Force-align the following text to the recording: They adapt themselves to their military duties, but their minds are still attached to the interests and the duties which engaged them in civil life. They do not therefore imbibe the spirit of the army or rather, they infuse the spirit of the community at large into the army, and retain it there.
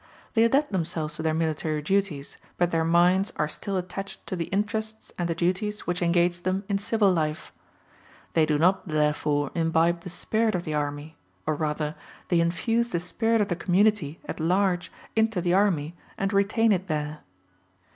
They 0.33 0.43
adapt 0.43 0.71
themselves 0.71 1.15
to 1.17 1.21
their 1.21 1.35
military 1.35 1.79
duties, 1.83 2.37
but 2.57 2.71
their 2.71 2.83
minds 2.83 3.31
are 3.35 3.47
still 3.47 3.77
attached 3.77 4.25
to 4.25 4.35
the 4.35 4.45
interests 4.45 5.11
and 5.15 5.29
the 5.29 5.35
duties 5.35 5.81
which 5.85 6.01
engaged 6.01 6.43
them 6.43 6.63
in 6.67 6.79
civil 6.79 7.13
life. 7.13 7.53
They 8.33 8.47
do 8.47 8.57
not 8.57 8.87
therefore 8.87 9.51
imbibe 9.53 10.01
the 10.01 10.09
spirit 10.09 10.55
of 10.55 10.63
the 10.63 10.73
army 10.73 11.17
or 11.45 11.53
rather, 11.53 11.93
they 12.29 12.39
infuse 12.39 12.89
the 12.89 12.99
spirit 12.99 13.41
of 13.41 13.49
the 13.49 13.55
community 13.55 14.19
at 14.25 14.39
large 14.39 14.91
into 15.15 15.39
the 15.39 15.53
army, 15.53 15.95
and 16.17 16.33
retain 16.33 16.71
it 16.71 16.87
there. 16.87 17.19